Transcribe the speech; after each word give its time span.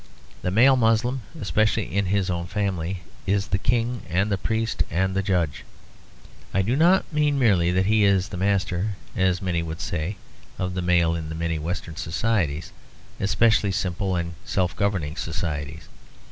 The 0.41 0.49
male 0.49 0.75
Moslem, 0.75 1.21
especially 1.39 1.95
in 1.95 2.07
his 2.07 2.31
own 2.31 2.47
family, 2.47 3.03
is 3.27 3.49
the 3.49 3.59
king 3.59 4.01
and 4.09 4.31
the 4.31 4.37
priest 4.39 4.81
and 4.89 5.13
the 5.15 5.21
judge. 5.21 5.63
I 6.55 6.63
do 6.63 6.75
not 6.75 7.13
mean 7.13 7.37
merely 7.37 7.69
that 7.69 7.85
he 7.85 8.03
is 8.03 8.29
the 8.29 8.35
master, 8.35 8.95
as 9.15 9.43
many 9.43 9.61
would 9.61 9.79
say 9.79 10.17
of 10.57 10.73
the 10.73 10.81
male 10.81 11.13
in 11.13 11.37
many 11.37 11.59
Western 11.59 11.97
societies, 11.97 12.71
especially 13.19 13.71
simple 13.73 14.15
and 14.15 14.33
self 14.43 14.75
governing 14.75 15.17
societies. 15.17 15.87